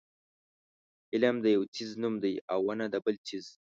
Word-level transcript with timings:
علم 1.13 1.35
د 1.41 1.45
یو 1.55 1.63
څیز 1.75 1.89
نوم 2.01 2.15
دی 2.23 2.33
او 2.51 2.59
ونه 2.67 2.85
د 2.93 2.95
بل 3.05 3.15
څیز. 3.27 3.45